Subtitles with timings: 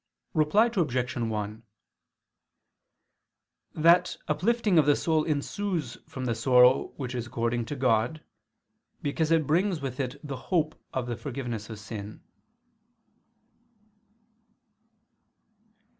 [0.33, 1.13] Reply Obj.
[1.15, 1.63] 1:
[3.73, 8.23] That uplifting of the soul ensues from the sorrow which is according to God,
[9.03, 12.23] because it brings with it the hope of the forgiveness of sin.